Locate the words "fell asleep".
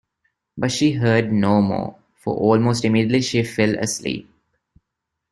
3.43-4.27